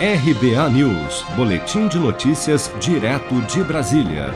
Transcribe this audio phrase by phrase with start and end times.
[0.00, 4.32] RBA News, Boletim de Notícias, direto de Brasília.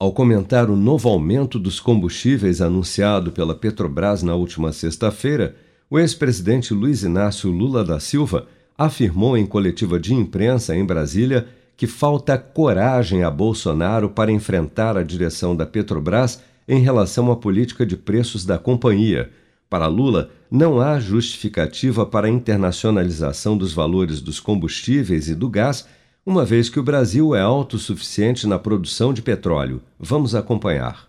[0.00, 5.54] Ao comentar o novo aumento dos combustíveis anunciado pela Petrobras na última sexta-feira,
[5.90, 8.46] o ex-presidente Luiz Inácio Lula da Silva
[8.78, 15.02] afirmou em coletiva de imprensa em Brasília que falta coragem a Bolsonaro para enfrentar a
[15.02, 19.28] direção da Petrobras em relação à política de preços da companhia
[19.72, 25.88] para Lula, não há justificativa para a internacionalização dos valores dos combustíveis e do gás,
[26.26, 29.82] uma vez que o Brasil é autossuficiente na produção de petróleo.
[29.98, 31.08] Vamos acompanhar.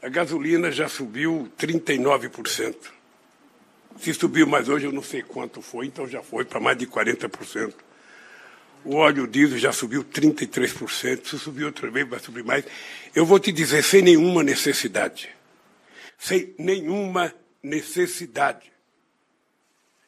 [0.00, 2.76] A gasolina já subiu 39%.
[3.98, 6.86] Se subiu mais hoje, eu não sei quanto foi, então já foi para mais de
[6.86, 7.74] 40%.
[8.84, 11.26] O óleo diesel já subiu 33%.
[11.26, 12.64] Se subir outra vez, vai subir mais.
[13.12, 15.30] Eu vou te dizer, sem nenhuma necessidade.
[16.16, 18.72] Sem nenhuma necessidade necessidade.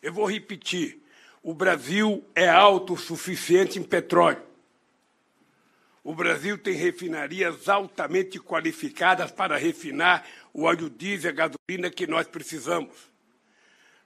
[0.01, 1.03] Eu vou repetir:
[1.43, 4.43] o Brasil é autossuficiente em petróleo.
[6.05, 10.25] O Brasil tem refinarias altamente qualificadas para refinar
[10.55, 12.97] o óleo diesel e a gasolina que nós precisamos.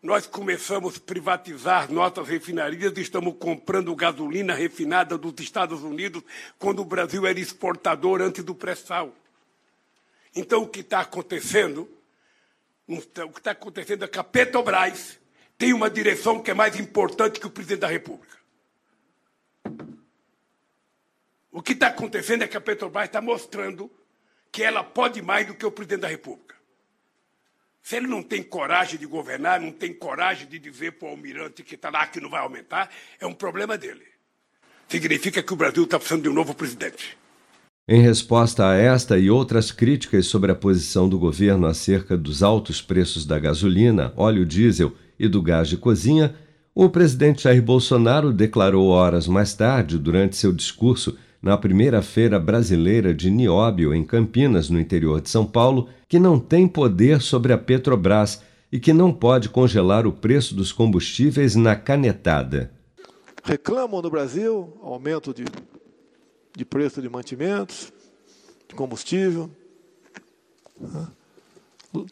[0.03, 6.25] Nós começamos a privatizar nossas refinarias e estamos comprando gasolina refinada dos Estados Unidos
[6.59, 9.15] quando o Brasil era exportador antes do pré-sal.
[10.35, 11.89] Então, o que está acontecendo
[12.99, 15.19] o que está acontecendo é que a Petrobras
[15.57, 18.37] tem uma direção que é mais importante que o presidente da República.
[21.51, 23.91] O que está acontecendo é que a Petrobras está mostrando
[24.51, 26.57] que ela pode mais do que o presidente da República.
[27.83, 31.65] Se ele não tem coragem de governar, não tem coragem de dizer para o almirante
[31.65, 34.07] que está lá que não vai aumentar, é um problema dele.
[34.89, 37.19] Significa que o Brasil está precisando de um novo presidente.
[37.89, 42.81] Em resposta a esta e outras críticas sobre a posição do governo acerca dos altos
[42.81, 46.33] preços da gasolina, óleo diesel e do gás de cozinha,
[46.73, 53.13] o presidente Jair Bolsonaro declarou horas mais tarde, durante seu discurso na primeira feira brasileira
[53.13, 57.59] de Nióbio, em Campinas, no interior de São Paulo, que não tem poder sobre a
[57.59, 62.71] Petrobras e que não pode congelar o preço dos combustíveis na canetada.
[63.43, 65.45] Reclamam no Brasil aumento de
[66.55, 67.93] de preço de mantimentos,
[68.69, 69.51] de combustível.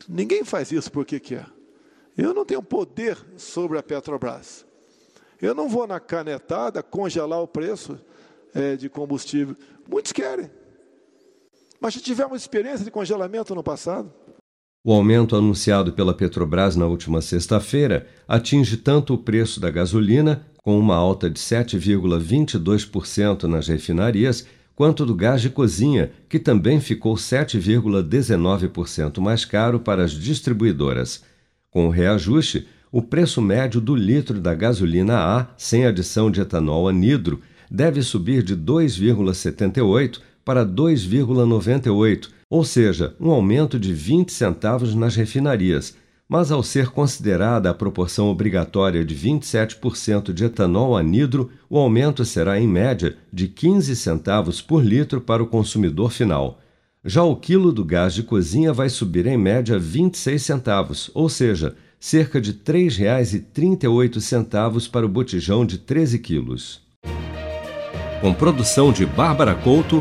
[0.09, 1.47] Ninguém faz isso porque quer.
[2.17, 4.67] Eu não tenho poder sobre a Petrobras.
[5.41, 7.99] Eu não vou na canetada congelar o preço
[8.55, 9.57] é, de combustível.
[9.89, 10.51] Muitos querem.
[11.81, 14.13] Mas já tivemos experiência de congelamento no passado.
[14.83, 20.79] O aumento anunciado pela Petrobras na última sexta-feira atinge tanto o preço da gasolina com
[20.79, 29.21] uma alta de 7,22% nas refinarias, quanto do gás de cozinha, que também ficou 7,19%
[29.21, 31.23] mais caro para as distribuidoras.
[31.71, 36.89] Com o reajuste, o preço médio do litro da gasolina A, sem adição de etanol
[36.89, 45.15] anidro, deve subir de 2,78 para 2,98, ou seja, um aumento de 20 centavos nas
[45.15, 45.97] refinarias
[46.29, 52.61] mas ao ser considerada a proporção obrigatória de 27% de etanol anidro, o aumento será
[52.61, 56.61] em média de 15 centavos por litro para o consumidor final.
[57.05, 61.75] Já o quilo do gás de cozinha vai subir em média 26 centavos, ou seja,
[61.99, 66.81] cerca de R$ 3,38 para o botijão de 13 quilos.
[68.21, 70.01] Com produção de Bárbara Couto,